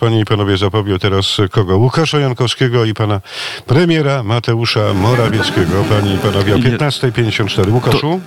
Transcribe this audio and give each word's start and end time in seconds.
Panie 0.00 0.20
i 0.20 0.24
panowie, 0.24 0.56
zapowiedział 0.56 0.98
teraz 0.98 1.36
kogo? 1.50 1.76
Łukasza 1.76 2.18
Jankowskiego 2.18 2.84
i 2.84 2.94
pana 2.94 3.20
premiera 3.66 4.22
Mateusza 4.22 4.94
Morawieckiego. 4.94 5.84
Panie 5.88 6.14
i 6.14 6.18
panowie, 6.18 6.54
o 6.54 6.58
15.54. 6.58 7.72
Łukaszu? 7.72 8.20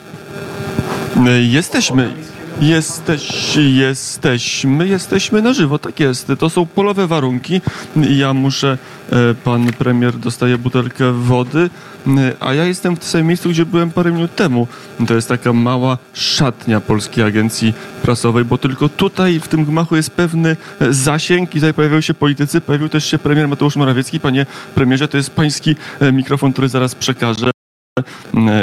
Jesteśmy. 1.42 2.14
Jesteś, 2.62 3.56
jesteśmy, 3.56 4.88
jesteśmy 4.88 5.42
na 5.42 5.54
żywo, 5.54 5.80
tak 5.80 6.00
jest. 6.00 6.32
To 6.40 6.50
są 6.50 6.66
polowe 6.66 7.08
warunki. 7.08 7.62
Ja 7.96 8.34
muszę, 8.34 8.78
e, 9.12 9.34
pan 9.34 9.74
premier 9.74 10.18
dostaje 10.18 10.58
butelkę 10.58 11.12
wody, 11.12 11.70
e, 12.08 12.34
a 12.40 12.54
ja 12.54 12.66
jestem 12.66 12.96
w 12.96 13.00
tym 13.00 13.08
samym 13.10 13.28
miejscu, 13.28 13.50
gdzie 13.50 13.66
byłem 13.66 13.92
parę 13.92 14.12
minut 14.12 14.36
temu. 14.36 14.68
To 15.08 15.14
jest 15.14 15.28
taka 15.28 15.54
mała 15.54 15.98
szatnia 16.14 16.82
Polskiej 16.82 17.24
Agencji 17.24 17.74
Prasowej, 18.02 18.46
bo 18.46 18.58
tylko 18.58 18.90
tutaj 18.90 19.40
w 19.40 19.48
tym 19.48 19.66
gmachu 19.66 19.96
jest 19.96 20.10
pewny 20.10 20.58
e, 20.80 20.94
zasięg 20.94 21.50
i 21.50 21.54
tutaj 21.54 21.74
pojawiają 21.74 22.02
się 22.02 22.14
politycy, 22.14 22.62
pojawił 22.62 22.90
też 22.90 23.06
się 23.06 23.20
premier 23.20 23.48
Mateusz 23.48 23.76
Morawiecki. 23.76 24.20
Panie 24.20 24.46
premierze, 24.76 25.08
to 25.08 25.18
jest 25.18 25.30
pański 25.30 25.76
mikrofon, 26.14 26.54
który 26.54 26.70
zaraz 26.70 26.96
przekażę. 26.96 27.52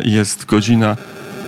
Jest 0.05 0.45
godzina 0.45 0.97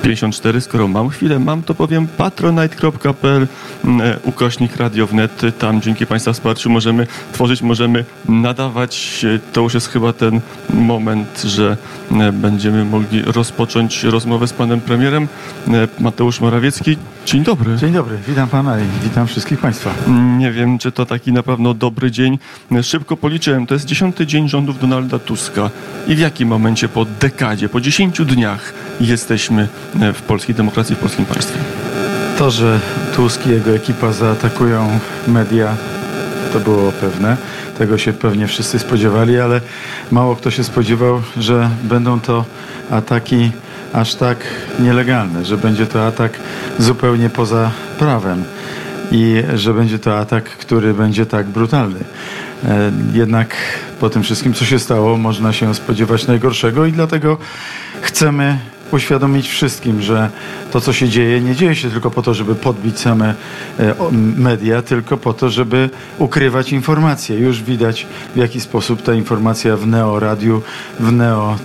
54. 0.02 0.60
Skoro 0.60 0.88
mam 0.88 1.08
chwilę, 1.08 1.38
mam 1.38 1.62
to 1.62 1.74
powiem 1.74 2.06
patronite.pl 2.06 3.46
mm, 3.84 4.18
ukośnik 4.24 4.76
Radio 4.76 5.06
Wnet. 5.06 5.42
Tam 5.58 5.80
dzięki 5.80 6.06
Państwa 6.06 6.32
wsparciu 6.32 6.70
możemy 6.70 7.06
tworzyć, 7.32 7.62
możemy 7.62 8.04
nadawać. 8.28 9.26
To 9.52 9.60
już 9.60 9.74
jest 9.74 9.88
chyba 9.88 10.12
ten 10.12 10.40
moment, 10.74 11.42
że 11.42 11.76
mm, 12.10 12.40
będziemy 12.40 12.84
mogli 12.84 13.22
rozpocząć 13.22 14.04
rozmowę 14.04 14.48
z 14.48 14.52
panem 14.52 14.80
premierem. 14.80 15.28
Mateusz 16.00 16.40
Morawiecki, 16.40 16.96
dzień 17.26 17.44
dobry. 17.44 17.76
Dzień 17.76 17.92
dobry, 17.92 18.18
witam 18.28 18.48
pana 18.48 18.80
i 18.80 18.84
witam 19.02 19.26
wszystkich 19.26 19.58
państwa. 19.58 19.94
Nie 20.38 20.52
wiem, 20.52 20.78
czy 20.78 20.92
to 20.92 21.06
taki 21.06 21.32
na 21.32 21.42
pewno 21.42 21.74
dobry 21.74 22.10
dzień. 22.10 22.38
Szybko 22.82 23.16
policzyłem, 23.16 23.66
to 23.66 23.74
jest 23.74 23.86
dziesiąty 23.86 24.26
dzień 24.26 24.48
rządów 24.48 24.80
Donalda 24.80 25.18
Tuska. 25.18 25.70
I 26.08 26.14
w 26.14 26.18
jakim 26.18 26.48
momencie 26.48 26.88
po 26.88 27.04
dekadzie, 27.04 27.68
po 27.68 27.80
dziesięciu 27.80 28.24
dniach 28.24 28.72
jesteśmy 29.00 29.68
w 30.14 30.22
polskiej 30.22 30.54
demokracji, 30.54 30.96
w 30.96 30.98
polskim 30.98 31.24
państwie? 31.24 31.58
To, 32.38 32.50
że 32.50 32.80
Tusk 33.16 33.46
i 33.46 33.50
jego 33.50 33.70
ekipa 33.70 34.12
zaatakują 34.12 34.98
media, 35.28 35.76
to 36.52 36.60
było 36.60 36.92
pewne. 36.92 37.36
Tego 37.78 37.98
się 37.98 38.12
pewnie 38.12 38.46
wszyscy 38.46 38.78
spodziewali, 38.78 39.40
ale 39.40 39.60
mało 40.10 40.36
kto 40.36 40.50
się 40.50 40.64
spodziewał, 40.64 41.22
że 41.36 41.70
będą 41.82 42.20
to 42.20 42.44
ataki 42.90 43.52
aż 43.92 44.14
tak 44.14 44.36
nielegalne, 44.78 45.44
że 45.44 45.56
będzie 45.56 45.86
to 45.86 46.06
atak 46.06 46.32
zupełnie 46.78 47.30
poza 47.30 47.70
prawem 47.98 48.44
i 49.12 49.42
że 49.54 49.74
będzie 49.74 49.98
to 49.98 50.18
atak, 50.18 50.44
który 50.44 50.94
będzie 50.94 51.26
tak 51.26 51.46
brutalny. 51.46 52.00
E, 52.64 52.92
jednak 53.12 53.56
po 54.00 54.10
tym 54.10 54.22
wszystkim, 54.22 54.54
co 54.54 54.64
się 54.64 54.78
stało, 54.78 55.16
można 55.16 55.52
się 55.52 55.74
spodziewać 55.74 56.26
najgorszego 56.26 56.86
i 56.86 56.92
dlatego 56.92 57.38
chcemy 58.00 58.58
uświadomić 58.92 59.48
wszystkim, 59.48 60.02
że 60.02 60.30
to, 60.70 60.80
co 60.80 60.92
się 60.92 61.08
dzieje, 61.08 61.40
nie 61.40 61.54
dzieje 61.54 61.74
się 61.74 61.90
tylko 61.90 62.10
po 62.10 62.22
to, 62.22 62.34
żeby 62.34 62.54
podbić 62.54 62.98
same 62.98 63.34
e, 63.78 63.94
media, 64.36 64.82
tylko 64.82 65.16
po 65.16 65.32
to, 65.32 65.50
żeby 65.50 65.90
ukrywać 66.18 66.72
informacje. 66.72 67.38
Już 67.38 67.62
widać, 67.62 68.06
w 68.34 68.36
jaki 68.36 68.60
sposób 68.60 69.02
ta 69.02 69.14
informacja 69.14 69.76
w 69.76 69.86
Neo 69.86 70.20
Radiu, 70.20 70.62
w 71.00 71.12
Neo 71.12 71.56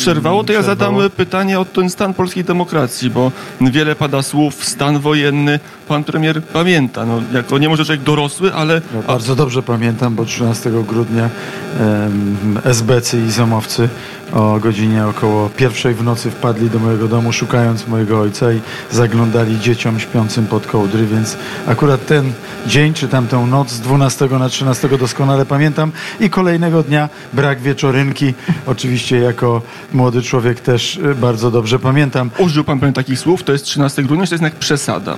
przerwało, 0.00 0.44
to 0.44 0.52
ja 0.52 0.62
zadam 0.62 0.94
pytanie 1.16 1.60
o 1.60 1.64
ten 1.64 1.90
stan 1.90 2.14
polskiej 2.14 2.44
demokracji, 2.44 3.10
bo 3.10 3.32
wiele 3.60 3.94
pada 3.94 4.22
słów, 4.22 4.64
stan 4.64 4.98
wojenny, 4.98 5.60
pan 5.88 6.04
premier 6.04 6.42
pamięta, 6.42 7.06
no, 7.06 7.22
jako 7.32 7.58
nie 7.58 7.68
może 7.68 7.84
człowiek 7.84 8.02
dorosły, 8.02 8.54
ale... 8.54 8.80
No, 8.94 9.02
bardzo 9.02 9.36
dobrze 9.36 9.62
pamiętam, 9.62 10.14
bo 10.14 10.24
13 10.24 10.70
grudnia 10.88 11.30
um, 11.80 12.60
SBC 12.64 13.18
i 13.18 13.30
Zamowcy 13.30 13.88
o 14.32 14.58
godzinie 14.60 15.06
około 15.06 15.48
pierwszej 15.48 15.94
w 15.94 16.02
nocy 16.02 16.30
wpadli 16.30 16.70
do 16.70 16.78
mojego 16.78 17.08
domu 17.08 17.32
szukając 17.32 17.88
mojego 17.88 18.20
ojca 18.20 18.52
i 18.52 18.60
zaglądali 18.90 19.60
dzieciom 19.60 20.00
śpiącym 20.00 20.46
pod 20.46 20.66
kołdry, 20.66 21.06
więc 21.06 21.36
akurat 21.66 22.06
ten 22.06 22.32
dzień, 22.66 22.94
czy 22.94 23.08
tamtą 23.08 23.46
noc 23.46 23.70
z 23.70 23.80
12 23.80 24.26
na 24.26 24.48
13 24.48 24.88
doskonale 24.88 25.46
pamiętam 25.46 25.92
i 26.20 26.30
kolejnego 26.30 26.82
dnia 26.82 27.08
brak 27.32 27.60
wieczorynki, 27.60 28.34
oczywiście 28.66 29.18
jako 29.18 29.62
młody 29.92 30.22
człowiek 30.22 30.60
też 30.60 30.96
y, 30.96 31.14
bardzo 31.14 31.50
dobrze 31.50 31.78
pamiętam. 31.78 32.30
Użył 32.38 32.64
pan 32.64 32.80
pewnie 32.80 32.94
takich 32.94 33.18
słów, 33.18 33.42
to 33.42 33.52
jest 33.52 33.64
13 33.64 34.02
grudnia, 34.02 34.18
to 34.18 34.22
jest 34.22 34.32
jednak 34.32 34.54
przesada. 34.54 35.16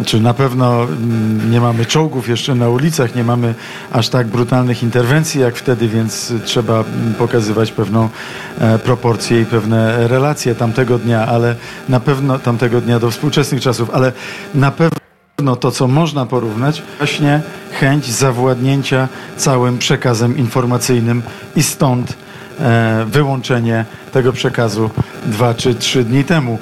Znaczy 0.00 0.20
na 0.20 0.34
pewno 0.34 0.82
mm, 0.82 1.50
nie 1.50 1.60
mamy 1.60 1.86
czołgów 1.86 2.28
jeszcze 2.28 2.54
na 2.54 2.68
ulicach, 2.68 3.14
nie 3.14 3.24
mamy 3.24 3.54
aż 3.92 4.08
tak 4.08 4.26
brutalnych 4.26 4.82
interwencji 4.82 5.40
jak 5.40 5.56
wtedy, 5.56 5.88
więc 5.88 6.32
trzeba 6.44 6.74
mm, 6.74 7.14
pokazywać 7.14 7.72
pewną 7.72 8.08
e, 8.58 8.78
proporcję 8.78 9.40
i 9.40 9.46
pewne 9.46 10.08
relacje 10.08 10.54
tamtego 10.54 10.98
dnia, 10.98 11.26
ale 11.26 11.56
na 11.88 12.00
pewno 12.00 12.38
tamtego 12.38 12.80
dnia 12.80 12.98
do 12.98 13.10
współczesnych 13.10 13.60
czasów, 13.60 13.90
ale 13.90 14.12
na 14.54 14.70
pewno 14.70 15.56
to, 15.56 15.70
co 15.70 15.88
można 15.88 16.26
porównać, 16.26 16.82
właśnie 16.98 17.40
chęć 17.72 18.06
zawładnięcia 18.06 19.08
całym 19.36 19.78
przekazem 19.78 20.38
informacyjnym 20.38 21.22
i 21.56 21.62
stąd 21.62 22.14
e, 22.60 23.06
wyłączenie 23.08 23.84
tego 24.12 24.32
przekazu 24.32 24.90
dwa 25.26 25.54
czy 25.54 25.74
trzy 25.74 26.04
dni 26.04 26.24
temu, 26.24 26.58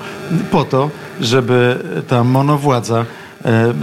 po 0.50 0.64
to, 0.64 0.90
żeby 1.20 1.78
ta 2.08 2.24
monowładza 2.24 3.04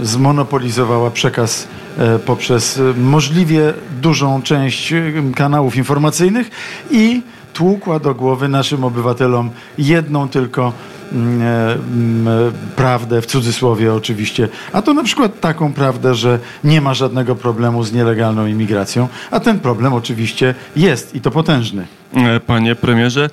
zmonopolizowała 0.02 1.10
przekaz 1.10 1.68
e, 1.98 2.18
poprzez 2.18 2.80
możliwie 2.96 3.74
dużą 4.02 4.42
część 4.42 4.92
e, 4.92 5.02
kanałów 5.34 5.76
informacyjnych 5.76 6.50
i 6.90 7.22
tłukła 7.52 7.98
do 7.98 8.14
głowy 8.14 8.48
naszym 8.48 8.84
obywatelom 8.84 9.50
jedną 9.78 10.28
tylko 10.28 10.72
mm, 11.12 11.42
mm, 11.42 12.52
prawdę, 12.76 13.22
w 13.22 13.26
cudzysłowie 13.26 13.94
oczywiście, 13.94 14.48
a 14.72 14.82
to 14.82 14.94
na 14.94 15.02
przykład 15.02 15.40
taką 15.40 15.72
prawdę, 15.72 16.14
że 16.14 16.38
nie 16.64 16.80
ma 16.80 16.94
żadnego 16.94 17.36
problemu 17.36 17.84
z 17.84 17.92
nielegalną 17.92 18.46
imigracją, 18.46 19.08
a 19.30 19.40
ten 19.40 19.60
problem 19.60 19.92
oczywiście 19.92 20.54
jest 20.76 21.14
i 21.14 21.20
to 21.20 21.30
potężny. 21.30 21.86
Panie 22.46 22.74
premierze, 22.74 23.30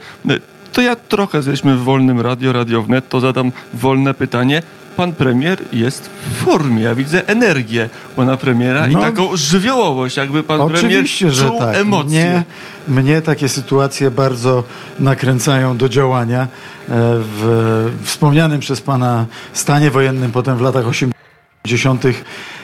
to 0.73 0.81
ja 0.81 0.95
trochę 0.95 1.37
jesteśmy 1.37 1.75
w 1.75 1.83
wolnym 1.83 2.21
radio, 2.21 2.53
radio 2.53 2.81
wnet, 2.81 3.09
to 3.09 3.19
zadam 3.19 3.51
wolne 3.73 4.13
pytanie 4.13 4.61
pan 4.97 5.13
premier 5.13 5.59
jest 5.71 6.09
w 6.09 6.43
formie. 6.43 6.83
Ja 6.83 6.95
widzę 6.95 7.27
energię 7.27 7.89
pana 8.15 8.37
premiera 8.37 8.87
no, 8.87 8.99
i 8.99 9.01
taką 9.01 9.37
żywiołowość, 9.37 10.17
jakby 10.17 10.43
pan 10.43 10.69
premier 10.69 11.05
czuł 11.07 11.29
że 11.29 11.51
tak. 11.59 11.75
emocje. 11.75 12.43
Mnie, 12.87 13.01
mnie 13.01 13.21
takie 13.21 13.49
sytuacje 13.49 14.11
bardzo 14.11 14.63
nakręcają 14.99 15.77
do 15.77 15.89
działania. 15.89 16.41
E, 16.41 16.47
w 16.89 17.91
wspomnianym 18.03 18.59
przez 18.59 18.81
pana 18.81 19.25
stanie 19.53 19.91
wojennym 19.91 20.31
potem 20.31 20.57
w 20.57 20.61
latach 20.61 20.87
80 20.87 22.03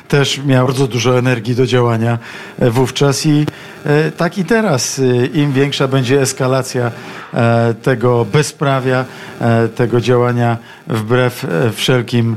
też 0.10 0.42
miał 0.46 0.66
bardzo 0.66 0.88
dużo 0.88 1.20
energii 1.20 1.56
do 1.56 1.66
działania 1.66 2.18
e, 2.60 2.70
wówczas 2.70 3.26
i 3.26 3.46
e, 3.86 4.12
tak 4.12 4.38
i 4.38 4.46
teraz. 4.46 5.00
E, 5.00 5.26
Im 5.26 5.54
większa 5.54 5.88
będzie 5.88 6.22
eskalacja 6.22 6.92
tego 7.82 8.26
bezprawia, 8.26 9.06
tego 9.76 10.02
działania 10.02 10.58
wbrew 10.88 11.46
wszelkim 11.74 12.36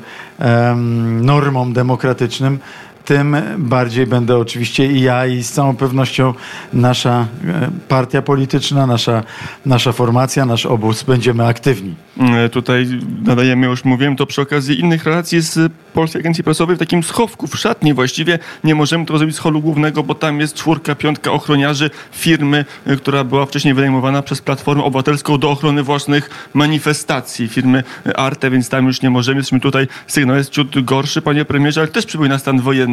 normom 1.21 1.73
demokratycznym, 1.73 2.59
tym 3.05 3.37
bardziej 3.59 4.07
będę 4.07 4.37
oczywiście 4.37 4.87
i 4.87 5.01
ja 5.01 5.27
i 5.27 5.43
z 5.43 5.53
całą 5.53 5.77
pewnością 5.77 6.35
nasza 6.73 7.27
e, 7.49 7.71
partia 7.89 8.23
polityczna, 8.23 8.87
nasza, 8.87 9.23
nasza 9.67 9.93
formacja, 9.93 10.47
nasz 10.47 10.67
obóz 10.67 11.03
będziemy 11.03 11.47
aktywni. 11.47 11.95
E, 12.21 12.49
tutaj 12.49 12.87
nadajemy, 13.23 13.67
już 13.67 13.85
mówiłem, 13.85 14.17
to 14.17 14.27
przy 14.27 14.43
okazji 14.43 14.81
innych 14.81 15.05
relacji 15.05 15.41
z 15.41 15.73
Polskiej 15.95 16.21
Agencji 16.21 16.45
Prasowej 16.45 16.77
w 16.77 16.79
takim 16.79 17.03
schowku, 17.03 17.47
w 17.47 17.59
szatni 17.59 17.95
właściwie. 17.95 18.39
Nie 18.65 18.75
możemy 18.75 19.07
tego 19.07 19.19
zrobić 19.19 19.37
z 19.37 19.39
holu 19.39 19.61
głównego, 19.61 20.03
bo 20.03 20.15
tam 20.15 20.41
jest 20.41 20.55
czwórka, 20.55 20.95
piątka 20.95 21.33
ochroniarzy 21.33 21.91
firmy, 22.13 22.65
e, 22.87 22.97
która 22.97 23.25
była 23.25 23.47
wcześniej 23.47 23.75
wynajmowana 23.75 24.23
przez 24.23 24.41
Platformę 24.41 24.85
Obywatelską 24.85 25.39
do 25.39 25.51
ochrony 25.51 25.83
własnych 25.83 26.49
manifestacji, 26.55 27.49
firmy 27.49 27.85
Arte, 28.17 28.51
więc 28.51 28.69
tam 28.69 28.87
już 28.87 29.03
nie 29.03 29.11
możemy. 29.11 29.37
Jesteśmy 29.37 29.61
tutaj, 29.61 29.89
sygnał 30.07 30.37
jest 30.37 30.51
ciut 30.51 30.85
gorszy, 30.85 31.23
panie 31.23 31.45
premierze, 31.45 31.81
ale 31.81 31.89
też 31.89 32.07
przypomina 32.07 32.39
stan 32.39 32.61
wojenny 32.61 32.92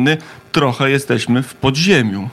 trochę 0.52 0.92
jesteśmy 0.92 1.44
w 1.44 1.54
podziemiu. 1.54 2.30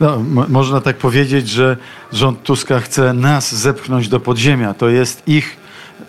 No, 0.00 0.18
można 0.48 0.80
tak 0.80 0.96
powiedzieć, 0.96 1.48
że 1.48 1.76
rząd 2.12 2.42
Tuska 2.42 2.80
chce 2.80 3.12
nas 3.12 3.54
zepchnąć 3.54 4.08
do 4.08 4.20
podziemia. 4.20 4.74
To 4.74 4.88
jest 4.88 5.28
ich 5.28 5.56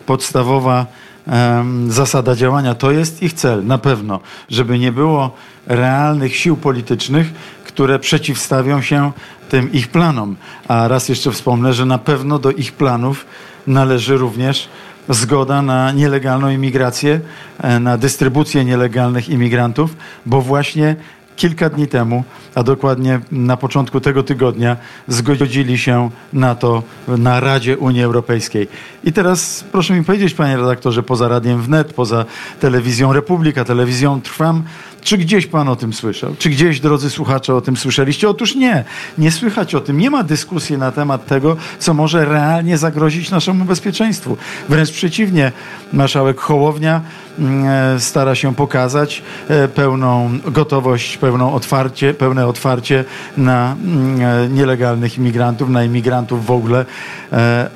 podstawowa 0.06 0.86
um, 1.28 1.92
zasada 1.92 2.36
działania. 2.36 2.76
To 2.76 2.92
jest 2.92 3.24
ich 3.24 3.34
cel, 3.34 3.66
na 3.66 3.78
pewno, 3.78 4.20
żeby 4.50 4.80
nie 4.80 4.92
było 4.92 5.36
realnych 5.68 6.36
sił 6.36 6.58
politycznych, 6.58 7.34
które 7.66 8.00
przeciwstawią 8.00 8.82
się 8.82 9.12
tym 9.50 9.72
ich 9.72 9.88
planom. 9.88 10.36
A 10.68 10.88
raz 10.88 11.10
jeszcze 11.10 11.32
wspomnę, 11.32 11.74
że 11.74 11.86
na 11.86 11.98
pewno 11.98 12.40
do 12.40 12.52
ich 12.52 12.74
planów 12.74 13.26
należy 13.68 14.18
również 14.18 14.70
zgoda 15.10 15.62
na 15.62 15.92
nielegalną 15.92 16.50
imigrację, 16.50 17.20
e, 17.62 17.80
na 17.80 17.98
dystrybucję 17.98 18.66
nielegalnych 18.66 19.30
imigrantów, 19.30 19.96
bo 20.26 20.42
właśnie 20.42 20.96
kilka 21.36 21.70
dni 21.70 21.88
temu, 21.88 22.24
a 22.56 22.64
dokładnie 22.64 23.20
na 23.32 23.58
początku 23.58 24.00
tego 24.00 24.24
tygodnia, 24.24 24.78
zgodzili 25.08 25.78
się 25.78 26.10
na 26.34 26.56
to 26.56 26.84
na 27.08 27.40
Radzie 27.40 27.78
Unii 27.78 28.04
Europejskiej. 28.04 28.68
I 29.04 29.14
teraz 29.14 29.66
proszę 29.72 29.94
mi 29.94 30.04
powiedzieć, 30.04 30.34
panie 30.34 30.58
redaktorze, 30.58 31.04
poza 31.04 31.28
Radiem 31.28 31.62
Wnet, 31.62 31.94
poza 31.94 32.26
telewizją 32.60 33.14
Republika, 33.14 33.66
telewizją 33.66 34.22
Trwam, 34.22 34.64
czy 35.06 35.18
gdzieś 35.18 35.48
pan 35.48 35.70
o 35.70 35.76
tym 35.76 35.94
słyszał? 35.94 36.36
Czy 36.40 36.50
gdzieś, 36.50 36.80
drodzy 36.80 37.10
słuchacze, 37.10 37.56
o 37.56 37.62
tym 37.62 37.78
słyszeliście? 37.78 38.30
Otóż 38.30 38.56
nie, 38.56 38.84
nie 39.18 39.32
słychać 39.32 39.76
o 39.76 39.82
tym. 39.82 39.98
Nie 39.98 40.10
ma 40.10 40.24
dyskusji 40.24 40.78
na 40.78 40.92
temat 40.92 41.26
tego, 41.26 41.58
co 41.80 41.94
może 41.94 42.26
realnie 42.26 42.78
zagrozić 42.78 43.32
naszemu 43.32 43.66
bezpieczeństwu. 43.66 44.38
Wręcz 44.70 44.92
przeciwnie, 44.92 45.52
marszałek 45.94 46.40
Hołownia 46.40 47.02
mm, 47.40 47.66
e, 47.96 48.00
stara 48.00 48.36
się 48.36 48.56
pokazać 48.56 49.24
e, 49.48 49.68
pełną 49.68 50.40
gotowość, 50.46 51.18
pełną 51.18 51.54
otwarcie, 51.54 52.14
pełne 52.14 52.48
otwarcie 52.48 53.06
na 53.38 53.76
mm, 53.84 54.22
e, 54.22 54.50
nielegalnych 54.50 55.18
imigrantów, 55.18 55.70
na 55.70 55.84
imigrantów 55.84 56.46
w 56.46 56.52
ogóle, 56.52 56.86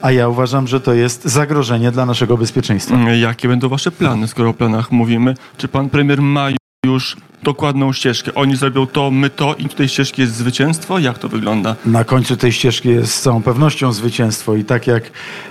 a 0.02 0.12
ja 0.12 0.28
uważam, 0.28 0.68
że 0.68 0.82
to 0.82 0.94
jest 0.94 1.26
zagrożenie 1.26 1.92
dla 1.92 2.06
naszego 2.06 2.38
bezpieczeństwa. 2.38 2.96
Jakie 2.96 3.48
będą 3.48 3.70
wasze 3.70 3.92
plany, 3.92 4.28
skoro 4.28 4.50
o 4.50 4.54
planach 4.54 4.92
mówimy? 4.92 5.36
Czy 5.58 5.68
pan 5.68 5.90
premier 5.90 6.22
ma 6.22 6.59
już 6.86 7.18
dokładną 7.44 7.94
ścieżkę? 7.94 8.34
Oni 8.36 8.56
zrobią 8.56 8.88
to, 8.88 9.12
my 9.12 9.30
to 9.30 9.56
i 9.56 9.70
tutaj 9.70 9.90
ścieżki 9.90 10.22
jest 10.22 10.36
zwycięstwo? 10.36 11.00
Jak 11.00 11.18
to 11.18 11.30
wygląda? 11.30 11.76
Na 11.86 12.04
końcu 12.04 12.38
tej 12.38 12.52
ścieżki 12.52 12.90
jest 12.90 13.14
z 13.14 13.22
całą 13.22 13.44
pewnością 13.44 13.94
zwycięstwo 13.94 14.56
i 14.56 14.64
tak 14.64 14.88
jak 14.88 15.04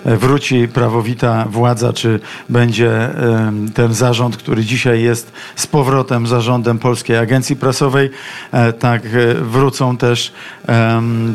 e, 0.05 0.17
wróci 0.17 0.69
prawowita 0.69 1.45
władza, 1.51 1.93
czy 1.93 2.21
będzie 2.49 3.15
em, 3.15 3.73
ten 3.73 3.95
zarząd, 3.95 4.37
który 4.37 4.65
dzisiaj 4.65 5.03
jest 5.03 5.33
z 5.57 5.67
powrotem 5.67 6.27
zarządem 6.27 6.79
Polskiej 6.79 7.17
Agencji 7.17 7.57
Prasowej, 7.57 8.11
e, 8.53 8.73
tak 8.73 9.03
e, 9.07 9.35
wrócą 9.35 9.97
też 9.97 10.33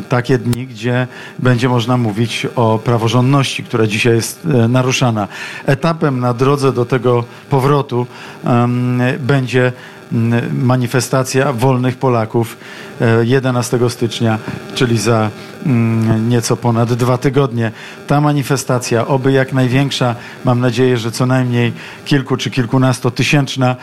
takie 0.08 0.38
dni, 0.38 0.66
gdzie 0.66 1.06
będzie 1.38 1.68
można 1.68 1.96
mówić 1.96 2.46
o 2.56 2.78
praworządności, 2.78 3.64
która 3.64 3.86
dzisiaj 3.86 4.14
jest 4.14 4.46
e, 4.46 4.68
naruszana. 4.68 5.28
Etapem 5.66 6.20
na 6.20 6.34
drodze 6.34 6.72
do 6.72 6.84
tego 6.84 7.24
powrotu 7.50 8.06
będzie 9.18 9.72
manifestacja 10.52 11.52
wolnych 11.52 11.96
Polaków 11.96 12.56
e, 13.00 13.24
11 13.24 13.78
stycznia, 13.88 14.38
czyli 14.74 14.98
za 14.98 15.30
mm, 15.66 16.28
nieco 16.28 16.56
ponad 16.56 16.92
dwa 16.92 17.18
tygodnie. 17.18 17.72
Ta 18.06 18.20
manifestacja, 18.20 19.06
oby 19.06 19.32
jak 19.32 19.52
największa, 19.52 20.14
mam 20.44 20.60
nadzieję, 20.60 20.98
że 20.98 21.10
co 21.10 21.26
najmniej 21.26 21.72
kilku 22.04 22.36
czy 22.36 22.50
kilkunastotysięczna, 22.50 23.76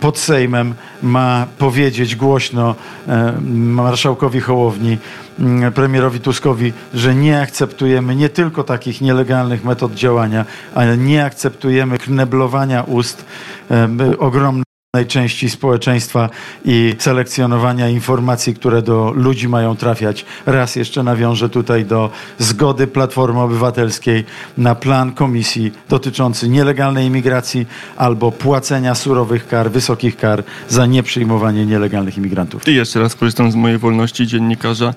pod 0.00 0.18
Sejmem 0.18 0.74
ma 1.02 1.46
powiedzieć 1.58 2.16
głośno 2.16 2.74
e, 3.08 3.32
marszałkowi 3.50 4.40
Hołowni, 4.40 4.98
mm, 5.38 5.72
premierowi 5.72 6.20
Tuskowi, 6.20 6.72
że 6.94 7.14
nie 7.14 7.40
akceptujemy 7.40 8.16
nie 8.16 8.28
tylko 8.28 8.64
takich 8.64 9.00
nielegalnych 9.00 9.64
metod 9.64 9.94
działania, 9.94 10.44
ale 10.74 10.96
nie 10.96 11.24
akceptujemy 11.24 11.98
kneblowania 11.98 12.82
ust 12.82 13.24
e, 13.70 13.88
ogromnych 14.18 14.65
części 15.04 15.50
społeczeństwa 15.50 16.30
i 16.64 16.94
selekcjonowania 16.98 17.88
informacji, 17.88 18.54
które 18.54 18.82
do 18.82 19.12
ludzi 19.16 19.48
mają 19.48 19.76
trafiać. 19.76 20.24
Raz 20.46 20.76
jeszcze 20.76 21.02
nawiążę 21.02 21.48
tutaj 21.48 21.84
do 21.84 22.10
zgody 22.38 22.86
Platformy 22.86 23.40
Obywatelskiej 23.40 24.24
na 24.58 24.74
plan 24.74 25.12
komisji 25.12 25.72
dotyczący 25.88 26.48
nielegalnej 26.48 27.06
imigracji 27.06 27.66
albo 27.96 28.32
płacenia 28.32 28.94
surowych 28.94 29.48
kar, 29.48 29.70
wysokich 29.70 30.16
kar 30.16 30.44
za 30.68 30.86
nieprzyjmowanie 30.86 31.66
nielegalnych 31.66 32.18
imigrantów. 32.18 32.68
I 32.68 32.74
jeszcze 32.74 33.00
raz 33.00 33.14
korzystam 33.14 33.52
z 33.52 33.54
mojej 33.54 33.78
wolności 33.78 34.26
dziennikarza 34.26 34.94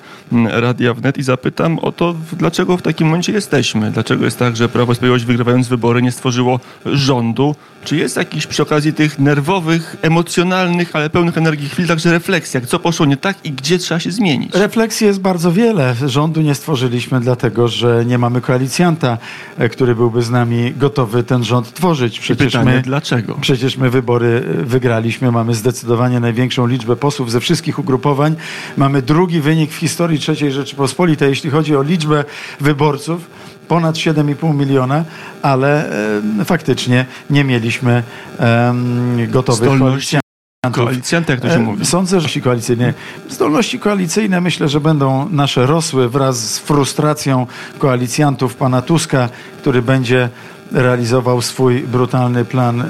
Radia 0.49 0.93
Wnet 0.93 1.17
i 1.17 1.23
zapytam 1.23 1.79
o 1.79 1.91
to, 1.91 2.15
dlaczego 2.33 2.77
w 2.77 2.81
takim 2.81 3.07
momencie 3.07 3.31
jesteśmy? 3.31 3.91
Dlaczego 3.91 4.25
jest 4.25 4.39
tak, 4.39 4.55
że 4.55 4.69
Prawo 4.69 4.91
i 4.91 4.95
Sprawiedliwość 4.95 5.25
wygrywając 5.25 5.67
wybory 5.67 6.01
nie 6.01 6.11
stworzyło 6.11 6.59
rządu? 6.85 7.55
Czy 7.83 7.97
jest 7.97 8.17
jakiś 8.17 8.47
przy 8.47 8.63
okazji 8.63 8.93
tych 8.93 9.19
nerwowych, 9.19 9.88
emocjonalnych, 10.01 10.95
ale 10.95 11.09
pełnych 11.09 11.37
energii 11.37 11.69
chwil 11.69 11.87
także 11.87 12.11
refleksja? 12.11 12.61
Co 12.61 12.79
poszło 12.79 13.05
nie 13.05 13.17
tak 13.17 13.37
i 13.43 13.51
gdzie 13.51 13.77
trzeba 13.77 13.99
się 13.99 14.11
zmienić? 14.11 14.55
Refleksji 14.55 15.07
jest 15.07 15.19
bardzo 15.21 15.51
wiele. 15.51 15.95
Rządu 16.05 16.41
nie 16.41 16.55
stworzyliśmy 16.55 17.19
dlatego, 17.19 17.67
że 17.67 18.05
nie 18.05 18.17
mamy 18.17 18.41
koalicjanta, 18.41 19.17
e, 19.57 19.69
który 19.69 19.95
byłby 19.95 20.21
z 20.21 20.29
nami 20.29 20.73
gotowy 20.77 21.23
ten 21.23 21.43
rząd 21.43 21.73
tworzyć. 21.73 22.17
I 22.17 22.21
Przecież 22.21 22.53
pytanie, 22.53 22.71
my, 22.71 22.81
dlaczego? 22.81 23.37
przecież 23.41 23.77
my 23.77 23.89
wybory 23.89 24.43
e, 24.61 24.63
wygraliśmy, 24.63 25.31
mamy 25.31 25.53
zdecydowanie 25.53 26.19
największą 26.19 26.67
liczbę 26.67 26.95
posłów 26.95 27.31
ze 27.31 27.39
wszystkich 27.39 27.79
ugrupowań. 27.79 28.35
Mamy 28.77 29.01
drugi 29.01 29.41
wynik 29.41 29.71
w 29.71 29.75
historii 29.75 30.19
III 30.27 30.51
Rzeczypospolitej, 30.51 31.29
jeśli 31.29 31.49
chodzi 31.49 31.75
o 31.75 31.81
liczbę 31.81 32.25
wyborców. 32.59 33.48
Ponad 33.69 33.95
7,5 33.95 34.55
miliona, 34.55 35.03
ale 35.41 35.91
e, 36.39 36.45
faktycznie 36.45 37.05
nie 37.29 37.43
mieliśmy 37.43 38.03
em, 38.39 39.31
gotowych 39.31 39.69
Zdolności 39.69 40.17
koalicjantów. 40.61 40.85
Koalicjanta, 40.85 41.33
jak 41.33 41.41
to 41.41 41.49
się 41.49 41.55
E, 41.55 41.59
mówi. 41.59 41.85
Sądzę, 41.85 42.21
że 42.21 42.41
koalicyjne. 42.41 42.93
Zdolności 43.29 43.79
koalicyjne 43.79 44.41
myślę, 44.41 44.69
że 44.69 44.79
będą 44.79 45.29
nasze 45.29 45.65
rosły 45.65 46.09
wraz 46.09 46.53
z 46.53 46.59
frustracją 46.59 47.47
koalicjantów 47.77 48.55
pana 48.55 48.81
Tuska, 48.81 49.29
który 49.57 49.81
będzie 49.81 50.29
realizował 50.71 51.41
swój 51.41 51.81
brutalny 51.81 52.45
plan 52.45 52.81
e, 52.81 52.85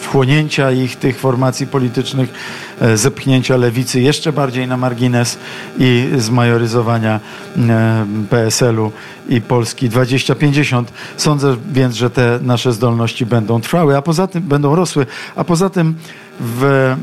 wchłonięcia 0.00 0.72
ich, 0.72 0.96
tych 0.96 1.18
formacji 1.18 1.66
politycznych, 1.66 2.32
e, 2.80 2.96
zepchnięcia 2.96 3.56
lewicy 3.56 4.00
jeszcze 4.00 4.32
bardziej 4.32 4.68
na 4.68 4.76
margines 4.76 5.38
i 5.78 6.08
zmajoryzowania 6.16 7.20
e, 7.56 8.06
PSL-u 8.30 8.92
i 9.28 9.40
Polski 9.40 9.88
2050. 9.88 10.92
Sądzę 11.16 11.56
więc, 11.72 11.94
że 11.94 12.10
te 12.10 12.38
nasze 12.42 12.72
zdolności 12.72 13.26
będą 13.26 13.60
trwały, 13.60 13.96
a 13.96 14.02
poza 14.02 14.26
tym 14.26 14.42
będą 14.42 14.74
rosły, 14.74 15.06
a 15.36 15.44
poza 15.44 15.70
tym 15.70 15.94
w 16.40 16.62
mm, 16.62 16.98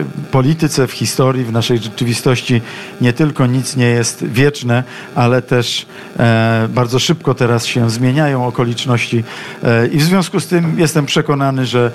y, 0.00 0.04
polityce, 0.30 0.86
w 0.86 0.92
historii, 0.92 1.44
w 1.44 1.52
naszej 1.52 1.78
rzeczywistości 1.78 2.62
nie 3.00 3.12
tylko 3.12 3.46
nic 3.46 3.76
nie 3.76 3.86
jest 3.86 4.24
wieczne, 4.26 4.84
ale 5.14 5.42
też 5.42 5.86
e, 6.18 6.68
bardzo 6.74 6.98
szybko 6.98 7.34
teraz 7.34 7.66
się 7.66 7.90
zmieniają 7.90 8.46
okoliczności 8.46 9.24
e, 9.62 9.86
i 9.86 9.98
w 9.98 10.02
związku 10.02 10.40
z 10.40 10.46
tym 10.46 10.78
jestem 10.78 11.06
przekonany, 11.06 11.66
że 11.66 11.92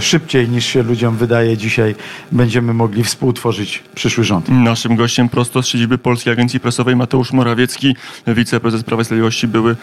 szybciej 0.00 0.48
niż 0.48 0.66
się 0.66 0.82
ludziom 0.82 1.16
wydaje 1.16 1.56
dzisiaj 1.56 1.94
będziemy 2.32 2.74
mogli 2.74 3.04
współtworzyć 3.04 3.82
przyszły 3.94 4.24
rząd. 4.24 4.48
Naszym 4.48 4.96
gościem 4.96 5.28
prosto 5.28 5.62
z 5.62 5.66
siedziby 5.66 5.98
Polskiej 5.98 6.32
Agencji 6.32 6.60
Prasowej 6.60 6.96
Mateusz 6.96 7.32
Morawiecki, 7.32 7.96
wiceprezes 8.26 8.82
Prawa 8.82 9.02
i 9.02 9.04
Sprawiedliwości, 9.04 9.48
były 9.48 9.76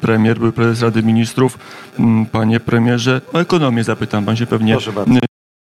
premier, 0.00 0.38
były 0.38 0.52
prezes 0.52 0.82
Rady 0.82 1.02
Ministrów. 1.02 1.58
Panie 2.32 2.60
premierze, 2.60 3.20
o 3.32 3.40
ekonomię 3.40 3.84
zapytam, 3.84 4.24
pan 4.24 4.36
się 4.36 4.46
pewnie. 4.46 4.79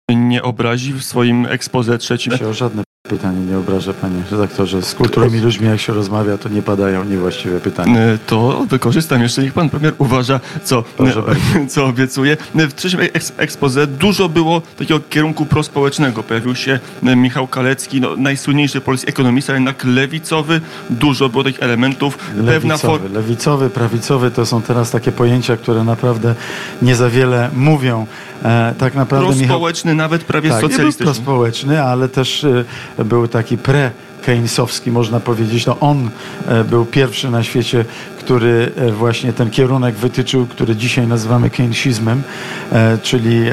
Nie 0.09 0.43
obrazi 0.43 0.93
w 0.93 1.03
swoim 1.03 1.45
expose 1.45 1.97
trzecim. 1.97 2.37
się 2.37 2.47
o 2.47 2.53
żadne 2.53 2.83
pytanie 3.09 3.39
nie 3.39 3.57
obraża, 3.57 3.93
panie 3.93 4.21
redaktorze. 4.31 4.81
Z 4.81 4.95
kulturowymi 4.95 5.43
ludźmi, 5.43 5.67
jak 5.67 5.79
się 5.79 5.93
rozmawia, 5.93 6.37
to 6.37 6.49
nie 6.49 6.61
padają 6.61 7.03
niewłaściwe 7.03 7.59
pytania. 7.59 7.99
E, 7.99 8.17
To 8.27 8.65
wykorzystam 8.69 9.21
jeszcze, 9.21 9.41
niech 9.43 9.53
pan 9.53 9.69
premier 9.69 9.93
uważa, 9.97 10.39
co, 10.63 10.83
Proszę 10.97 11.21
bardzo. 11.21 11.41
co 11.73 11.85
obiecuje. 11.85 12.37
W 12.55 12.73
trzecim 12.73 12.99
eks- 12.99 13.33
expose 13.37 13.87
dużo 13.87 14.29
było 14.29 14.61
takiego 14.61 14.99
kierunku 15.09 15.45
prospołecznego. 15.45 16.23
Pojawił 16.23 16.55
się 16.55 16.79
e, 17.03 17.15
Michał 17.15 17.47
Kalecki, 17.47 18.01
no, 18.01 18.15
najsłynniejszy 18.17 18.81
polski 18.81 19.09
ekonomista, 19.09 19.53
jednak 19.53 19.83
lewicowy. 19.83 20.61
Dużo 20.89 21.29
było 21.29 21.43
takich 21.43 21.63
elementów. 21.63 22.17
Lewicowy, 22.37 23.09
lewicowy, 23.09 23.69
prawicowy 23.69 24.31
to 24.31 24.45
są 24.45 24.61
teraz 24.61 24.91
takie 24.91 25.11
pojęcia, 25.11 25.57
które 25.57 25.83
naprawdę 25.83 26.35
nie 26.81 26.95
za 26.95 27.09
wiele 27.09 27.49
mówią. 27.53 28.05
E, 28.43 28.73
tak 28.77 28.95
naprawdę 28.95 29.29
Michał 29.29 29.39
prospołeczny, 29.39 29.95
nawet 29.95 30.23
prawie 30.23 30.49
tak, 30.49 30.57
nie 30.57 30.61
był 30.61 30.71
socjalistyczny. 30.71 31.13
prospołeczny, 31.13 31.83
ale 31.83 32.09
też 32.09 32.43
e, 32.43 33.05
był 33.05 33.27
taki 33.27 33.57
pre 33.57 33.91
keynesowski, 34.25 34.91
można 34.91 35.19
powiedzieć. 35.19 35.65
No 35.65 35.79
on 35.79 36.09
e, 36.47 36.63
był 36.63 36.85
pierwszy 36.85 37.29
na 37.29 37.43
świecie, 37.43 37.85
który 38.25 38.71
e, 38.75 38.91
właśnie 38.91 39.33
ten 39.33 39.49
kierunek 39.49 39.95
wytyczył, 39.95 40.45
który 40.45 40.75
dzisiaj 40.75 41.07
nazywamy 41.07 41.49
keynesizmem, 41.49 42.23
e, 42.71 42.97
czyli 42.97 43.45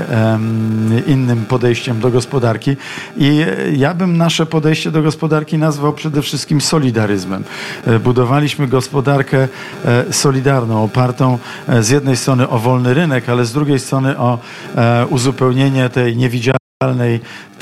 innym 1.06 1.44
podejściem 1.44 2.00
do 2.00 2.10
gospodarki. 2.10 2.76
I 3.16 3.26
e, 3.26 3.72
ja 3.72 3.94
bym 3.94 4.16
nasze 4.16 4.46
podejście 4.46 4.90
do 4.90 5.02
gospodarki 5.02 5.58
nazwał 5.58 5.92
przede 5.92 6.22
wszystkim 6.22 6.60
solidaryzmem. 6.60 7.44
Budowaliśmy 8.04 8.68
gospodarkę 8.68 9.48
solidarną, 10.10 10.84
opartą 10.84 11.38
z 11.80 11.88
jednej 11.88 12.16
strony 12.16 12.48
o 12.48 12.58
wolny 12.58 12.94
rynek, 12.94 13.28
ale 13.28 13.44
z 13.44 13.52
drugiej 13.52 13.78
strony 13.78 14.18
o 14.18 14.38
uzupełnienie 15.10 15.88
tej 15.88 16.16
niewidzialnej 16.16 16.61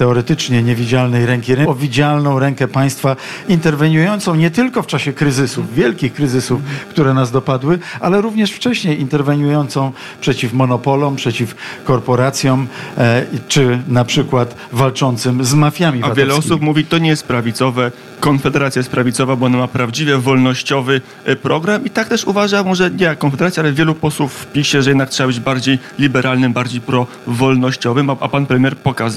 teoretycznie 0.00 0.62
niewidzialnej 0.62 1.27
ręki, 1.27 1.53
o 1.67 1.75
widzialną 1.75 2.39
rękę 2.39 2.69
państwa 2.69 3.17
interweniującą 3.49 4.35
nie 4.35 4.50
tylko 4.50 4.83
w 4.83 4.87
czasie 4.87 5.12
kryzysów, 5.12 5.75
wielkich 5.75 6.12
kryzysów, 6.12 6.61
które 6.91 7.15
nas 7.15 7.31
dopadły, 7.31 7.79
ale 8.00 8.21
również 8.21 8.53
wcześniej 8.53 9.00
interweniującą 9.00 9.93
przeciw 10.21 10.53
monopolom, 10.53 11.17
przeciw 11.17 11.55
korporacjom, 11.85 12.67
e, 12.99 13.27
czy 13.49 13.79
na 13.89 14.05
przykład 14.05 14.55
walczącym 14.73 15.45
z 15.45 15.55
mafiami 15.55 16.03
A 16.03 16.15
wiele 16.15 16.35
osób 16.35 16.61
mówi, 16.62 16.85
to 16.85 16.99
nie 16.99 17.09
jest 17.09 17.27
prawicowe, 17.27 17.91
Konfederacja 18.21 18.81
jest 18.81 18.91
prawicowa, 18.91 19.37
bo 19.37 19.47
ona 19.47 19.59
ma 19.59 19.69
prawdziwie 19.69 20.19
wolnościowy 20.19 21.00
e, 21.25 21.37
program. 21.37 21.85
I 21.85 21.91
tak 21.91 22.09
też 22.09 22.25
uważa, 22.25 22.65
może 22.65 22.91
nie 22.91 23.05
jak 23.05 23.19
Konfederacja, 23.19 23.62
ale 23.62 23.73
wielu 23.73 23.95
posłów 23.95 24.33
w 24.33 24.47
PiSie, 24.47 24.83
że 24.83 24.91
jednak 24.91 25.11
trzeba 25.11 25.27
być 25.27 25.41
bardziej 25.41 25.79
liberalnym, 25.99 26.53
bardziej 26.53 26.81
prowolnościowym, 26.81 28.11
a, 28.11 28.17
a 28.21 28.29
pan 28.29 28.47
premier 28.47 28.77
pokazał, 28.77 29.10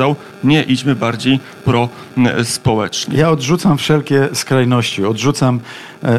nie 0.44 0.64
idźmy 0.64 0.96
bardziej 0.96 1.40
prospołecznie. 1.66 3.18
Ja 3.18 3.30
odrzucam 3.30 3.78
wszelkie 3.78 4.30
skrajności. 4.34 5.06
Odrzucam 5.06 5.60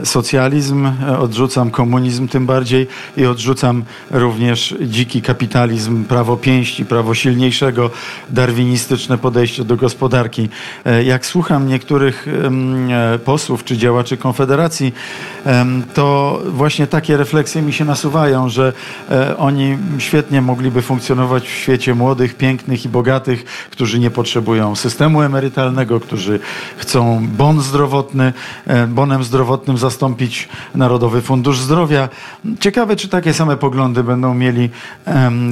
socjalizm, 0.05 0.87
e, 0.87 1.19
odrzucam 1.19 1.71
komunizm 1.71 2.29
tym 2.29 2.47
bardziej 2.47 2.87
i 3.17 3.27
odrzucam 3.27 3.85
również 4.11 4.75
dziki 4.81 5.23
kapitalizm, 5.23 6.05
prawo 6.05 6.37
pięści, 6.37 6.85
prawo 6.85 7.15
silniejszego, 7.15 7.91
darwinistyczne 8.31 9.19
podejście 9.19 9.65
do 9.65 9.77
gospodarki. 9.77 10.49
E, 10.85 11.05
Jak 11.05 11.27
słucham 11.27 11.69
niektórych 11.69 12.27
e, 13.15 13.19
posłów 13.19 13.65
czy 13.65 13.77
działaczy 13.77 14.17
Konfederacji, 14.17 14.93
to 15.95 16.41
właśnie 16.49 16.87
takie 16.87 17.17
refleksje 17.17 17.63
mi 17.63 17.73
się 17.73 17.85
nasuwają, 17.85 18.49
że 18.49 18.73
e, 19.11 19.37
oni 19.37 19.79
świetnie 19.99 20.43
mogliby 20.43 20.83
funkcjonować 20.83 21.45
w 21.45 21.51
świecie 21.51 21.95
młodych, 21.95 22.35
pięknych 22.35 22.85
i 22.85 22.89
bogatych, 22.89 23.45
którzy 23.71 23.99
nie 23.99 24.11
potrzebują 24.11 24.77
systemu 24.77 25.23
emerytalnego, 25.23 26.01
którzy 26.01 26.41
chcą 26.77 27.27
bon 27.37 27.61
zdrowotny, 27.61 28.33
e, 28.67 28.87
bonem 28.87 29.25
zdrowotnym 29.25 29.74
zastąpić 29.77 30.49
Narodowy 30.75 31.23
Fundusz 31.23 31.61
Zdrowia. 31.61 32.09
Ciekawe, 32.61 32.97
czy 32.97 33.09
takie 33.09 33.35
same 33.35 33.57
poglądy 33.57 34.03
będą 34.03 34.35
mieli, 34.35 34.71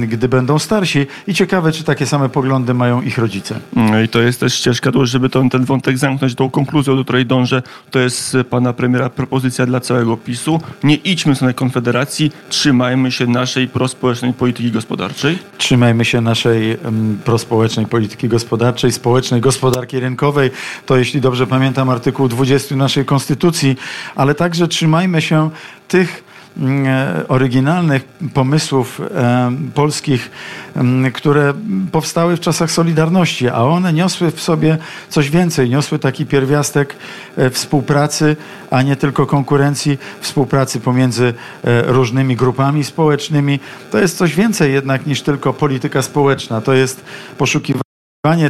gdy 0.07 0.29
będą 0.29 0.59
starsi 0.59 1.07
i 1.27 1.33
ciekawe, 1.33 1.71
czy 1.71 1.83
takie 1.83 2.05
same 2.05 2.29
poglądy 2.29 2.73
mają 2.73 3.01
ich 3.01 3.17
rodzice. 3.17 3.59
No 3.75 4.01
I 4.01 4.07
to 4.07 4.21
jest 4.21 4.39
też 4.39 4.53
ścieżka, 4.55 4.91
żeby 5.03 5.29
ten, 5.29 5.49
ten 5.49 5.65
wątek 5.65 5.97
zamknąć 5.97 6.35
tą 6.35 6.49
konkluzją, 6.49 6.95
do 6.95 7.03
której 7.03 7.25
dążę. 7.25 7.63
To 7.91 7.99
jest 7.99 8.35
e, 8.35 8.43
pana 8.43 8.73
premiera 8.73 9.09
propozycja 9.09 9.65
dla 9.65 9.79
całego 9.79 10.17
PiSu. 10.17 10.61
Nie 10.83 10.95
idźmy 10.95 11.33
w 11.33 11.35
stronę 11.35 11.53
Konfederacji, 11.53 12.31
trzymajmy 12.49 13.11
się 13.11 13.27
naszej 13.27 13.67
prospołecznej 13.67 14.33
polityki 14.33 14.71
gospodarczej. 14.71 15.39
Trzymajmy 15.57 16.05
się 16.05 16.21
naszej 16.21 16.77
prospołecznej 17.25 17.85
polityki 17.85 18.27
gospodarczej, 18.27 18.91
społecznej 18.91 19.41
gospodarki 19.41 19.99
rynkowej. 19.99 20.51
To, 20.85 20.97
jeśli 20.97 21.21
dobrze 21.21 21.47
pamiętam, 21.47 21.89
artykuł 21.89 22.27
20 22.27 22.75
naszej 22.75 23.05
Konstytucji, 23.05 23.75
ale 24.15 24.35
także 24.35 24.67
trzymajmy 24.67 25.21
się 25.21 25.49
tych 25.87 26.23
mm, 26.57 26.85
e, 26.87 27.27
oryginalnych 27.27 28.03
pomysłów 28.33 29.01
em, 29.01 29.71
polskich, 29.73 30.31
em, 30.75 31.11
które 31.11 31.53
powstały 31.91 32.37
w 32.37 32.39
czasach 32.39 32.71
Solidarności, 32.71 33.49
a 33.49 33.57
one 33.63 33.93
niosły 33.93 34.31
w 34.31 34.41
sobie 34.41 34.77
coś 35.09 35.29
więcej, 35.29 35.69
niosły 35.69 35.99
taki 35.99 36.25
pierwiastek 36.25 36.95
e, 37.37 37.49
współpracy, 37.49 38.35
a 38.71 38.81
nie 38.81 38.95
tylko 38.95 39.25
konkurencji, 39.25 39.97
współpracy 40.19 40.79
pomiędzy 40.79 41.33
e, 41.63 41.81
różnymi 41.81 42.35
grupami 42.35 42.83
społecznymi. 42.83 43.59
To 43.91 43.99
jest 43.99 44.17
coś 44.17 44.35
więcej 44.35 44.73
jednak 44.73 45.05
niż 45.05 45.21
tylko 45.21 45.53
polityka 45.53 46.01
społeczna. 46.01 46.61
To 46.61 46.73
jest 46.73 47.05
poszukiwanie 47.37 47.83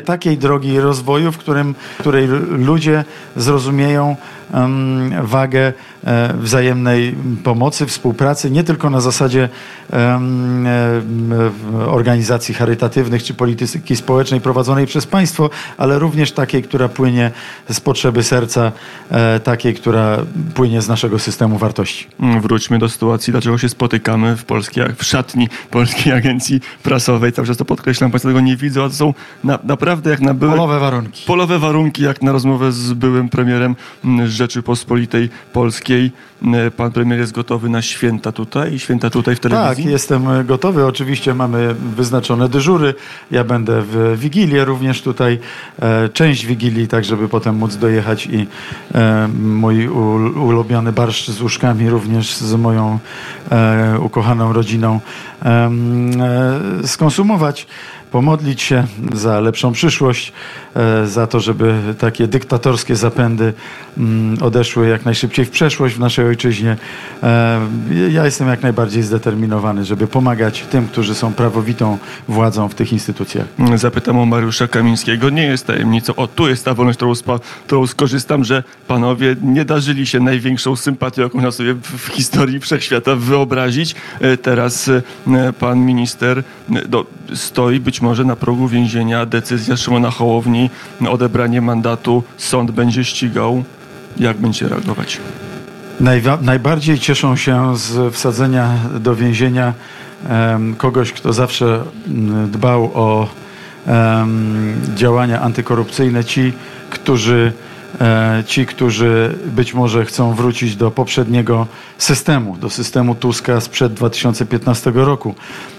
takiej 0.06 0.38
drogi 0.38 0.80
rozwoju, 0.80 1.32
w 1.32 1.38
którym, 1.38 1.76
której 2.00 2.28
ludzie 2.50 3.06
zrozumieją 3.36 4.16
wagę 5.24 5.74
e, 6.04 6.34
wzajemnej 6.38 7.16
pomocy, 7.44 7.86
współpracy, 7.86 8.52
nie 8.52 8.64
tylko 8.64 8.90
na 8.90 9.02
zasadzie 9.02 9.50
e, 9.94 10.20
organizacji 11.88 12.56
charytatywnych 12.56 13.24
czy 13.24 13.34
polityki 13.34 13.96
społecznej 13.96 14.42
prowadzonej 14.42 14.86
przez 14.86 15.06
państwo, 15.06 15.50
ale 15.78 16.00
również 16.00 16.32
takiej, 16.32 16.64
która 16.64 16.90
płynie 16.90 17.32
z 17.70 17.80
potrzeby 17.80 18.24
serca, 18.24 18.72
e, 19.12 19.40
takiej, 19.40 19.74
która 19.74 20.18
płynie 20.54 20.82
z 20.82 20.88
naszego 20.88 21.20
systemu 21.20 21.58
wartości. 21.58 22.08
Mm, 22.20 22.42
Wróćmy 22.42 22.80
do 22.80 22.90
sytuacji, 22.90 23.32
dlaczego 23.32 23.58
się 23.58 23.70
spotykamy 23.70 24.38
w 24.38 24.46
polskiej, 24.46 24.86
w 24.98 25.04
szatni 25.04 25.50
Polskiej 25.72 26.14
Agencji 26.14 26.62
Prasowej. 26.84 27.32
Cały 27.32 27.48
czas 27.48 27.58
to 27.58 27.66
podkreślam, 27.66 28.12
Państwo 28.12 28.30
tego 28.30 28.42
nie 28.42 28.58
widzą, 28.58 28.84
a 28.84 28.90
to 28.90 28.96
są 28.96 29.14
na, 29.44 29.60
naprawdę 29.64 30.10
jak 30.10 30.22
na 30.22 30.34
były... 30.34 30.52
Polowe 30.52 30.80
warunki. 30.80 31.26
Polowe 31.28 31.60
warunki, 31.60 32.04
jak 32.04 32.22
na 32.22 32.32
rozmowę 32.32 32.72
z 32.72 32.94
byłym 32.94 33.30
premierem 33.30 33.76
mm, 34.06 34.28
Rzeczypospolitej 34.44 35.30
Polskiej. 35.54 36.12
Mm, 36.44 36.72
Pan 36.72 36.92
premier 36.92 37.20
jest 37.20 37.32
gotowy 37.32 37.70
na 37.70 37.82
święta 37.82 38.32
tutaj 38.32 38.74
i 38.74 38.80
święta 38.80 39.10
tutaj 39.10 39.36
w 39.36 39.40
Tak, 39.40 39.52
telewizji? 39.52 39.92
jestem 39.92 40.28
e, 40.30 40.44
gotowy. 40.44 40.86
Oczywiście 40.86 41.34
mamy 41.34 41.76
wyznaczone 41.96 42.50
dyżury. 42.50 42.94
Ja 43.32 43.44
będę 43.44 43.82
w 43.82 44.16
Wigilię 44.20 44.66
również 44.66 45.02
tutaj. 45.02 45.40
E, 45.82 46.10
część 46.10 46.46
Wigilii, 46.46 46.88
tak 46.88 47.06
żeby 47.06 47.30
potem 47.30 47.56
móc 47.56 47.76
dojechać 47.76 48.26
i 48.28 48.48
e, 48.96 49.28
mój 49.44 49.88
ul- 49.90 50.38
ulubiony 50.38 50.92
barszcz 50.92 51.30
z 51.30 51.42
łóżkami 51.42 51.90
również 51.90 52.36
z 52.38 52.54
moją 52.56 53.00
e, 53.52 54.00
ukochaną 54.00 54.54
rodziną 54.54 55.00
e, 55.46 55.70
skonsumować. 56.88 57.68
Pomodlić 58.14 58.62
się 58.62 58.88
za 59.14 59.40
lepszą 59.40 59.72
przyszłość, 59.72 60.34
e, 60.76 61.08
za 61.08 61.28
to, 61.28 61.40
żeby 61.40 61.76
takie 62.00 62.28
dyktatorskie 62.28 62.96
zapędy 62.96 63.54
mm, 63.98 64.38
odeszły 64.44 64.88
jak 64.88 65.06
najszybciej 65.06 65.46
w 65.46 65.50
przeszłość 65.50 65.96
w 65.96 66.00
naszej 66.00 66.26
ojczyźnie. 66.26 66.78
E, 67.24 67.60
Ja 68.12 68.26
jestem 68.26 68.48
jak 68.48 68.62
najbardziej 68.62 69.04
zdeterminowany, 69.04 69.86
żeby 69.86 70.08
pomagać 70.08 70.66
tym, 70.72 70.88
którzy 70.88 71.16
są 71.16 71.34
prawowitą 71.34 71.98
władzą 72.28 72.70
w 72.70 72.76
tych 72.76 72.94
instytucjach. 72.94 73.48
Zapytam 73.76 74.18
o 74.20 74.26
Mariusza 74.26 74.68
Kamińskiego. 74.68 75.30
Nie 75.30 75.44
jest 75.44 75.68
tajemnicą. 75.68 76.16
O, 76.16 76.28
tu 76.28 76.50
jest 76.50 76.66
ta 76.66 76.74
wolność, 76.74 76.98
którą, 76.98 77.16
spa, 77.16 77.40
którą 77.66 77.88
skorzystam, 77.88 78.44
że 78.44 78.64
panowie 78.88 79.36
nie 79.42 79.66
darzyli 79.66 80.08
się 80.08 80.20
największą 80.20 80.76
sympatią, 80.76 81.22
jaką 81.22 81.38
można 81.38 81.52
sobie 81.52 81.74
w, 81.74 82.08
historii 82.08 82.60
wszechświata 82.60 83.16
wyobrazić. 83.16 83.96
E, 84.22 84.38
Teraz 84.38 84.90
pan 85.60 85.80
minister 85.80 86.44
do, 86.90 87.06
stoi 87.34 87.80
być 87.80 88.02
może 88.02 88.26
na 88.26 88.36
progu 88.36 88.68
więzienia. 88.68 89.26
Decyzja 89.26 89.78
Szymona 89.78 90.12
Hołowni, 90.12 90.70
odebranie 91.10 91.62
mandatu, 91.62 92.24
sąd 92.38 92.72
będzie 92.72 93.04
ścigał. 93.04 93.64
Jak 94.18 94.38
będzie 94.38 94.68
reagować? 94.68 95.20
Najwa- 96.02 96.42
najbardziej 96.42 97.00
cieszą 97.00 97.36
się 97.36 97.78
z 97.78 98.14
wsadzenia 98.14 98.70
do 99.00 99.16
więzienia 99.16 99.74
em, 100.30 100.76
kogoś, 100.76 101.12
kto 101.12 101.34
zawsze 101.34 101.84
dbał 102.48 102.92
o 102.94 103.28
em, 103.88 104.76
działania 104.96 105.42
antykorupcyjne, 105.42 106.24
ci, 106.24 106.54
którzy 106.90 107.54
ci, 108.46 108.66
którzy 108.66 109.36
być 109.46 109.74
może 109.74 110.06
chcą 110.06 110.34
wrócić 110.34 110.76
do 110.76 110.92
poprzedniego 110.92 111.68
systemu, 111.98 112.58
do 112.58 112.70
systemu 112.70 113.16
Tuska 113.16 113.62
sprzed 113.62 113.94
2015 113.94 114.92
roku. 114.96 115.36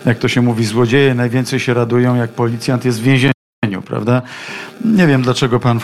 Jak 0.06 0.18
to 0.18 0.28
się 0.28 0.42
mówi, 0.42 0.64
złodzieje 0.64 1.14
najwięcej 1.14 1.60
się 1.60 1.74
radują, 1.74 2.14
jak 2.14 2.30
policjant 2.30 2.84
jest 2.84 3.00
w 3.00 3.02
więzieniu. 3.02 3.33
Prawda? 3.82 4.22
Nie 4.84 5.06
wiem, 5.06 5.22
dlaczego 5.22 5.60
pan 5.60 5.80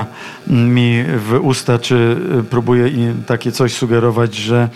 mi 0.47 1.05
w 1.17 1.39
usta, 1.43 1.79
czy 1.79 2.17
próbuje 2.51 2.89
i 2.89 3.15
takie 3.27 3.53
coś 3.53 3.75
sugerować, 3.75 4.35
że, 4.35 4.69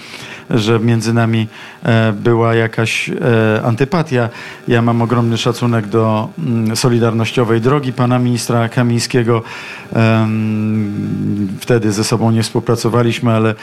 że 0.51 0.79
między 0.81 1.13
nami 1.13 1.49
e, 1.83 2.13
była 2.13 2.55
jakaś 2.55 3.09
e, 3.09 3.15
antypatia. 3.65 4.29
Ja 4.69 4.83
mam 4.83 5.03
ogromny 5.03 5.39
szacunek 5.39 5.87
do 5.87 6.29
mm, 6.39 6.77
Solidarnościowej 6.77 7.61
Drogi 7.61 7.93
pana 7.93 8.19
ministra 8.19 8.69
Kamińskiego. 8.69 9.43
Wtedy 11.61 11.93
ze 11.93 12.05
sobą 12.05 12.31
nie 12.31 12.43
współpracowaliśmy, 12.43 13.33
ale 13.33 13.55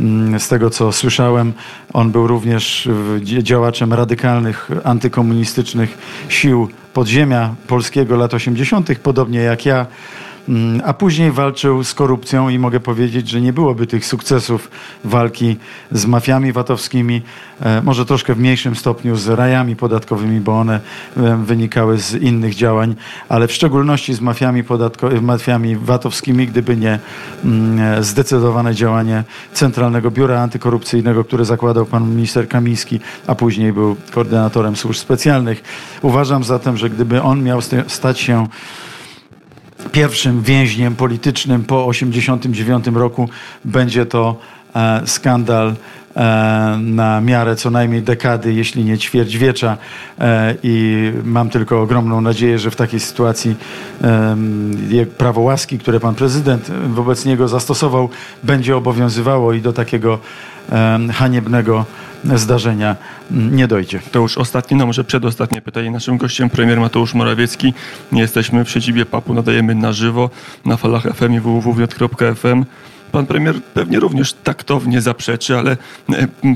mm, 0.00 0.40
z 0.40 0.48
tego, 0.48 0.70
co 0.70 0.92
słyszałem, 0.92 1.52
on 1.92 2.10
był 2.10 2.26
również 2.26 2.88
działaczem 3.22 3.92
radykalnych, 3.92 4.70
antykomunistycznych 4.84 5.98
sił 6.28 6.68
podziemia 6.98 7.54
polskiego 7.66 8.16
lat 8.16 8.34
80., 8.34 8.98
podobnie 9.02 9.40
jak 9.40 9.66
ja. 9.66 9.86
Mm, 10.48 10.82
A 10.84 10.92
później 10.94 11.32
walczył 11.32 11.84
z 11.84 11.94
korupcją 11.94 12.48
i 12.48 12.58
mogę 12.58 12.80
powiedzieć, 12.80 13.28
że 13.28 13.40
nie 13.40 13.52
byłoby 13.52 13.86
tych 13.86 14.06
sukcesów 14.06 14.70
walki 15.04 15.56
z 15.92 16.06
mafiami 16.06 16.52
VAT-owskimi, 16.52 17.22
e, 17.60 17.82
może 17.82 18.06
troszkę 18.06 18.34
w 18.34 18.38
mniejszym 18.38 18.76
stopniu 18.76 19.16
z 19.16 19.28
rajami 19.28 19.76
podatkowymi, 19.76 20.40
bo 20.40 20.60
one 20.60 20.80
e, 21.16 21.36
wynikały 21.44 21.98
z 21.98 22.14
innych 22.14 22.54
działań, 22.54 22.94
ale 23.28 23.48
w 23.48 23.52
szczególności 23.52 24.14
z 24.14 24.20
mafiami, 24.20 24.64
podatko- 24.64 25.22
mafiami 25.22 25.76
VAT-owskimi, 25.76 26.46
gdyby 26.46 26.76
nie 26.76 26.98
mm, 27.44 27.80
e, 27.80 28.02
zdecydowane 28.02 28.74
działanie 28.74 29.24
Centralnego 29.52 30.10
Biura 30.10 30.40
Antykorupcyjnego, 30.40 31.24
które 31.24 31.44
zakładał 31.44 31.86
pan 31.86 32.10
minister 32.10 32.48
Kamiński, 32.48 33.00
a 33.26 33.34
później 33.34 33.72
był 33.72 33.96
koordynatorem 34.10 34.76
służb 34.76 34.98
specjalnych. 35.00 35.62
Uważam 36.02 36.44
zatem, 36.44 36.76
że 36.76 36.90
gdyby 36.90 37.22
on 37.22 37.42
miał 37.42 37.60
sta- 37.62 37.84
stać 37.86 38.20
się 38.20 38.46
pierwszym 39.92 40.42
więźniem 40.42 40.96
politycznym 40.96 41.64
po 41.64 41.88
1989 41.92 42.86
roku. 42.86 43.28
Będzie 43.64 44.06
to 44.06 44.36
e, 44.76 45.02
skandal 45.06 45.74
e, 46.16 46.78
na 46.80 47.20
miarę 47.20 47.56
co 47.56 47.70
najmniej 47.70 48.02
dekady, 48.02 48.52
jeśli 48.52 48.84
nie 48.84 48.98
ćwierćwiecza 48.98 49.76
e, 50.18 50.54
i 50.62 51.12
mam 51.24 51.50
tylko 51.50 51.80
ogromną 51.80 52.20
nadzieję, 52.20 52.58
że 52.58 52.70
w 52.70 52.76
takiej 52.76 53.00
sytuacji 53.00 53.56
prawo 55.18 55.40
łaski, 55.40 55.78
które 55.78 56.00
pan 56.00 56.14
prezydent 56.14 56.70
wobec 56.88 57.24
niego 57.24 57.48
zastosował, 57.48 58.08
będzie 58.42 58.76
obowiązywało 58.76 59.52
i 59.52 59.60
do 59.60 59.72
takiego 59.72 60.18
haniebnego 61.12 61.84
zdarzenia 62.24 62.96
nie 63.30 63.68
dojdzie. 63.68 64.00
To 64.12 64.18
już 64.18 64.38
ostatnie, 64.38 64.76
no 64.76 64.86
może 64.86 65.04
przedostatnie 65.04 65.60
pytanie. 65.60 65.90
Naszym 65.90 66.16
gościem 66.16 66.50
premier 66.50 66.80
Mateusz 66.80 67.14
Morawiecki. 67.14 67.74
Nie 68.12 68.20
jesteśmy 68.20 68.64
w 68.64 68.70
siedzibie 68.70 69.06
PAP-u, 69.06 69.34
nadajemy 69.34 69.74
na 69.74 69.92
żywo 69.92 70.30
na 70.64 70.76
falach 70.76 71.02
FM 71.02 71.32
i 71.32 71.40
www.fm. 71.40 72.64
Pan 73.12 73.26
premier 73.26 73.54
pewnie 73.74 74.00
również 74.00 74.32
taktownie 74.32 75.00
zaprzeczy, 75.00 75.58
ale 75.58 75.76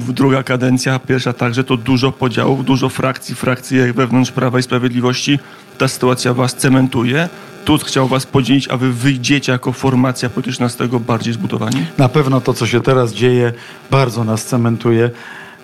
druga 0.09 0.43
kadencja, 0.43 0.99
pierwsza 0.99 1.33
także, 1.33 1.65
to 1.65 1.77
dużo 1.77 2.13
podziałów, 2.13 2.65
dużo 2.65 2.89
frakcji, 2.89 3.35
frakcji 3.35 3.93
wewnątrz 3.93 4.31
Prawa 4.31 4.59
i 4.59 4.63
Sprawiedliwości. 4.63 5.39
Ta 5.79 5.89
sytuacja 5.89 6.35
was 6.35 6.55
cementuje. 6.55 7.29
Tusk 7.65 7.87
chciał 7.87 8.09
was 8.09 8.27
podzielić, 8.27 8.69
a 8.69 8.77
wy 8.77 8.93
wyjdziecie 8.93 9.53
jako 9.53 9.73
formacja 9.73 10.31
polityczna 10.31 10.69
z 10.69 10.77
tego 10.77 11.01
bardziej 11.01 11.35
zbudowani? 11.35 11.87
Na 11.99 12.09
pewno 12.09 12.41
to, 12.41 12.55
co 12.55 12.67
się 12.67 12.81
teraz 12.81 13.13
dzieje, 13.13 13.53
bardzo 13.91 14.25
nas 14.25 14.45
cementuje. 14.45 15.11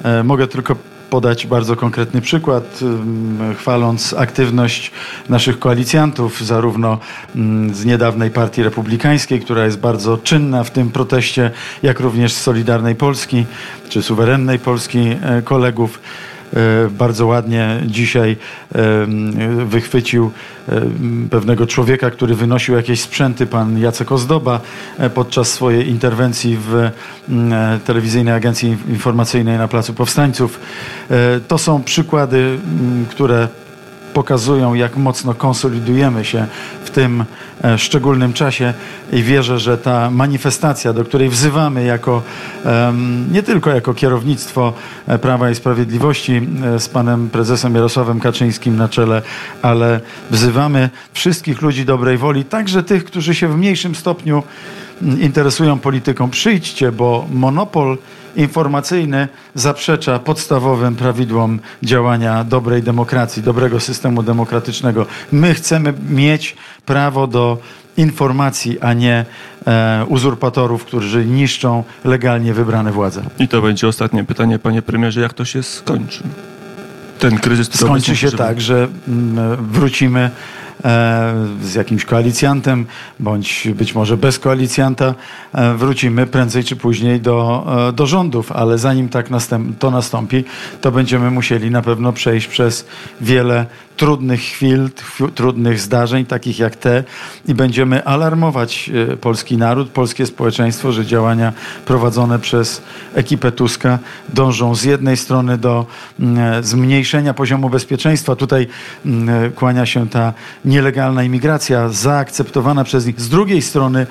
E, 0.04 0.22
Mogę 0.22 0.46
tylko 0.46 0.76
podać 1.10 1.46
bardzo 1.46 1.76
konkretny 1.76 2.20
przykład, 2.20 2.80
chwaląc 3.58 4.14
aktywność 4.14 4.90
naszych 5.28 5.58
koalicjantów, 5.58 6.44
zarówno 6.44 6.98
z 7.72 7.84
niedawnej 7.84 8.30
Partii 8.30 8.62
Republikańskiej, 8.62 9.40
która 9.40 9.64
jest 9.64 9.78
bardzo 9.78 10.18
czynna 10.18 10.64
w 10.64 10.70
tym 10.70 10.90
proteście, 10.90 11.50
jak 11.82 12.00
również 12.00 12.32
z 12.32 12.40
Solidarnej 12.40 12.94
Polski 12.94 13.46
czy 13.88 14.02
Suwerennej 14.02 14.58
Polski 14.58 14.98
e, 14.98 15.42
kolegów. 15.44 16.00
E, 16.56 16.90
bardzo 16.90 17.26
ładnie 17.26 17.82
dzisiaj 17.86 18.36
wychwycił 19.66 20.30
em, 20.68 21.28
pewnego 21.30 21.66
człowieka, 21.66 22.10
który 22.10 22.34
wynosił 22.34 22.74
jakieś 22.74 23.00
sprzęty, 23.00 23.46
pan 23.46 23.78
Jacek 23.78 24.12
Ozdoba, 24.12 24.60
e, 24.98 25.10
podczas 25.10 25.48
swojej 25.48 25.88
interwencji 25.88 26.56
w 26.56 26.90
mm, 27.28 27.52
e, 27.52 27.80
telewizyjnej 27.84 28.34
agencji 28.34 28.76
informacyjnej 28.88 29.58
na 29.58 29.68
Placu 29.68 29.94
Powstańców. 29.94 30.60
E, 31.10 31.40
To 31.48 31.58
są 31.58 31.82
przykłady, 31.82 32.38
mm, 32.38 33.06
które 33.06 33.48
pokazują, 34.18 34.74
jak 34.74 34.96
mocno 34.96 35.34
konsolidujemy 35.34 36.24
się 36.24 36.46
w 36.84 36.90
tym 36.90 37.24
e, 37.64 37.78
szczególnym 37.78 38.32
czasie 38.32 38.74
i 39.12 39.22
wierzę, 39.22 39.58
że 39.58 39.78
ta 39.78 40.10
manifestacja, 40.10 40.92
do 40.92 41.04
której 41.04 41.28
wzywamy 41.28 41.84
jako 41.84 42.22
nie 43.32 43.42
tylko 43.42 43.70
jako 43.70 43.94
kierownictwo 43.94 44.72
e, 45.06 45.18
Prawa 45.18 45.50
i 45.50 45.54
Sprawiedliwości 45.54 46.48
e, 46.64 46.80
z 46.80 46.88
panem 46.88 47.30
prezesem 47.30 47.74
Jarosławem 47.74 48.20
Kaczyńskim 48.20 48.76
na 48.76 48.88
czele, 48.88 49.22
ale 49.62 50.00
wzywamy 50.30 50.90
wszystkich 51.12 51.62
ludzi 51.62 51.84
dobrej 51.84 52.18
woli, 52.18 52.44
także 52.44 52.82
tych, 52.82 53.04
którzy 53.04 53.34
się 53.34 53.48
w 53.48 53.56
mniejszym 53.56 53.94
stopniu 53.94 54.42
interesują 55.20 55.78
polityką. 55.78 56.30
Przyjdźcie, 56.30 56.92
bo 56.92 57.26
monopol 57.32 57.98
informacyjny 58.36 59.28
zaprzecza 59.54 60.18
podstawowym 60.18 60.96
prawidłom 60.96 61.60
działania 61.82 62.44
dobrej 62.44 62.82
demokracji, 62.82 63.42
dobrego 63.42 63.80
systemu 63.80 64.22
demokratycznego. 64.22 65.06
My 65.32 65.54
chcemy 65.54 65.94
mieć 66.10 66.56
prawo 66.86 67.26
do 67.26 67.58
informacji, 67.96 68.80
a 68.80 68.92
nie 68.92 69.24
e, 69.66 70.04
uzurpatorów, 70.08 70.84
którzy 70.84 71.24
niszczą 71.26 71.84
legalnie 72.04 72.54
wybrane 72.54 72.92
władze. 72.92 73.22
I 73.38 73.48
to 73.48 73.62
będzie 73.62 73.88
ostatnie 73.88 74.24
pytanie, 74.24 74.58
panie 74.58 74.82
premierze, 74.82 75.20
jak 75.20 75.32
to 75.32 75.44
się 75.44 75.62
skończy? 75.62 76.22
Ten 77.18 77.38
kryzys, 77.38 77.68
który 77.68 77.84
Skończy 77.84 78.16
się 78.16 78.30
tak, 78.30 78.60
że 78.60 78.88
mm, 79.08 79.56
wrócimy 79.72 80.30
z 81.62 81.74
jakimś 81.74 82.04
koalicjantem, 82.04 82.86
bądź 83.20 83.68
być 83.74 83.94
może 83.94 84.16
bez 84.16 84.38
koalicjanta, 84.38 85.14
e, 85.52 85.74
wrócimy 85.74 86.26
prędzej 86.26 86.64
czy 86.64 86.76
później 86.76 87.20
do, 87.20 87.66
e, 87.88 87.92
do 87.92 88.06
rządów, 88.06 88.52
ale 88.52 88.78
zanim 88.78 89.08
tak 89.08 89.30
następ, 89.30 89.78
to 89.78 89.90
nastąpi, 89.90 90.44
to 90.80 90.92
będziemy 90.92 91.30
musieli 91.30 91.70
na 91.70 91.82
pewno 91.82 92.12
przejść 92.12 92.46
przez 92.46 92.86
wiele 93.20 93.66
trudnych 93.98 94.40
chwil, 94.40 94.90
trudnych 95.34 95.80
zdarzeń, 95.80 96.26
takich 96.26 96.58
jak 96.58 96.76
te 96.76 97.04
i 97.48 97.54
będziemy 97.54 98.04
alarmować 98.04 98.90
e, 99.12 99.16
polski 99.16 99.56
naród, 99.56 99.88
polskie 99.88 100.26
społeczeństwo, 100.26 100.92
że 100.92 101.06
działania 101.06 101.52
prowadzone 101.86 102.38
przez 102.38 102.82
ekipę 103.14 103.52
Tuska 103.52 103.98
dążą 104.28 104.74
z 104.74 104.84
jednej 104.84 105.16
strony 105.16 105.58
do 105.58 105.86
mm, 106.20 106.64
zmniejszenia 106.64 107.34
poziomu 107.34 107.70
bezpieczeństwa. 107.70 108.36
Tutaj 108.36 108.66
mm, 109.06 109.52
kłania 109.52 109.86
się 109.86 110.08
ta 110.08 110.32
nielegalna 110.68 111.22
imigracja 111.22 111.88
zaakceptowana 111.88 112.84
przez 112.84 113.06
nich. 113.06 113.20
Z 113.20 113.28
drugiej 113.28 113.62
strony 113.62 114.06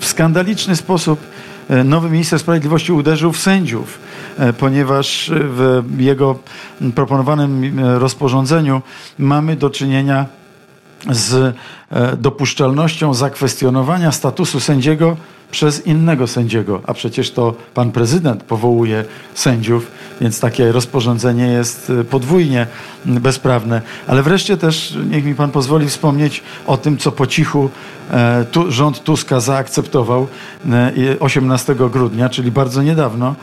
w 0.00 0.06
skandaliczny 0.06 0.76
sposób 0.76 1.20
e, 1.68 1.84
nowy 1.84 2.10
minister 2.10 2.38
sprawiedliwości 2.38 2.92
uderzył 2.92 3.32
w 3.32 3.38
sędziów, 3.38 3.98
e, 4.38 4.52
ponieważ 4.52 5.30
w 5.34 5.82
jego 5.98 6.38
proponowanym 6.94 7.78
e, 7.78 7.98
rozporządzeniu 7.98 8.82
mamy 9.18 9.56
do 9.56 9.70
czynienia 9.70 10.26
z 11.10 11.56
dopuszczalnością 12.18 13.14
zakwestionowania 13.14 14.12
statusu 14.12 14.60
sędziego 14.60 15.16
przez 15.50 15.86
innego 15.86 16.26
sędziego, 16.26 16.80
a 16.86 16.94
przecież 16.94 17.30
to 17.30 17.54
pan 17.74 17.92
prezydent 17.92 18.42
powołuje 18.42 19.04
sędziów, 19.34 19.90
więc 20.20 20.40
takie 20.40 20.72
rozporządzenie 20.72 21.46
jest 21.46 21.90
e, 22.00 22.04
podwójnie 22.04 22.66
m, 23.06 23.20
bezprawne. 23.20 23.82
Ale 24.06 24.22
wreszcie 24.22 24.56
też 24.56 24.98
niech 25.10 25.24
mi 25.24 25.34
pan 25.34 25.50
pozwoli 25.50 25.88
wspomnieć 25.88 26.42
o 26.66 26.76
tym, 26.76 26.98
co 26.98 27.12
po 27.12 27.26
cichu 27.26 27.70
e, 28.10 28.44
tu, 28.50 28.72
rząd 28.72 29.04
Tuska 29.04 29.40
zaakceptował 29.40 30.26
e, 30.70 30.92
i 30.96 31.18
18 31.18 31.74
grudnia, 31.74 32.28
czyli 32.28 32.50
bardzo 32.50 32.82
niedawno, 32.82 33.34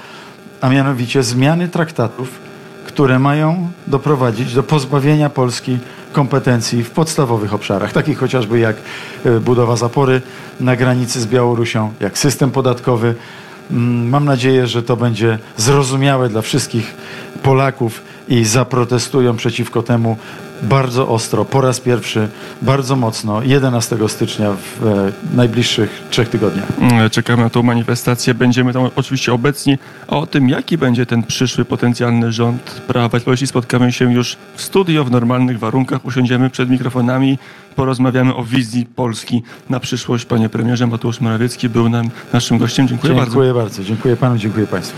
a 0.62 0.70
mianowicie 0.70 1.24
zmiany 1.24 1.68
traktatów, 1.68 2.45
które 2.86 3.20
mają 3.20 3.72
doprowadzić 3.88 4.54
do 4.54 4.64
pozbawienia 4.64 5.30
Polski 5.30 5.78
kompetencji 6.14 6.84
w 6.84 6.90
podstawowych 6.90 7.54
obszarach, 7.54 7.94
takich 7.94 8.18
chociażby 8.18 8.60
jak 8.60 8.76
e, 9.26 9.40
budowa 9.40 9.76
zapory 9.76 10.22
na 10.60 10.76
granicy 10.76 11.22
z 11.22 11.28
Białorusią, 11.28 11.94
jak 12.00 12.18
system 12.18 12.52
podatkowy. 12.52 13.16
Mm, 13.72 14.10
Mam 14.10 14.26
nadzieję, 14.26 14.68
że 14.68 14.84
to 14.84 14.98
będzie 14.98 15.40
zrozumiałe 15.58 16.30
dla 16.30 16.42
wszystkich 16.42 16.96
Polaków 17.44 18.02
i 18.28 18.46
zaprotestują 18.46 19.36
przeciwko 19.36 19.84
temu 19.84 20.18
bardzo 20.64 21.08
ostro, 21.08 21.46
po 21.46 21.62
raz 21.62 21.80
pierwszy, 21.80 22.28
bardzo 22.62 22.96
mocno, 22.96 23.42
11 23.44 23.98
stycznia 24.08 24.54
w 24.54 24.86
e, 24.88 25.12
najbliższych 25.36 26.04
trzech 26.10 26.30
tygodniach. 26.30 26.66
Mm, 26.80 27.10
Czekamy 27.10 27.44
na 27.44 27.50
tą 27.50 27.64
manifestację. 27.64 28.34
Będziemy 28.34 28.74
tam 28.74 28.90
oczywiście 28.96 29.34
obecni. 29.34 29.78
A 30.08 30.18
o 30.18 30.28
tym, 30.28 30.50
jaki 30.50 30.78
będzie 30.78 31.06
ten 31.06 31.24
przyszły 31.24 31.66
potencjalny 31.66 32.32
rząd 32.32 32.62
Prawa 32.88 33.06
i 33.06 33.10
Sprawiedliwości, 33.10 33.48
spotkamy 33.48 33.92
się 33.92 34.14
już 34.14 34.38
w 34.56 34.62
studio, 34.62 35.04
w 35.04 35.12
normalnych 35.12 35.60
warunkach. 35.60 36.06
Usiądziemy 36.06 36.50
przed 36.50 36.70
mikrofonami, 36.70 37.38
porozmawiamy 37.76 38.36
o 38.36 38.44
wizji 38.44 38.86
Polski 38.96 39.44
na 39.70 39.80
przyszłość. 39.80 40.26
Panie 40.26 40.50
premierze, 40.50 40.88
Mateusz 40.88 41.22
Morawiecki 41.22 41.70
był 41.70 41.90
nam 41.90 42.10
naszym 42.34 42.58
gościem. 42.58 42.88
Dziękuję, 42.88 43.14
bardzo. 43.14 43.32
Dziękuję 43.32 43.54
bardzo. 43.54 43.84
Dziękuję 43.84 44.16
panu, 44.16 44.38
dziękuję 44.38 44.68
państwu. 44.68 44.94